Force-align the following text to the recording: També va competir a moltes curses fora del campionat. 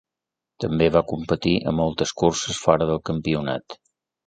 També 0.63 0.87
va 0.95 1.03
competir 1.11 1.53
a 1.73 1.75
moltes 1.81 2.15
curses 2.23 2.65
fora 2.65 2.91
del 2.93 3.05
campionat. 3.13 3.81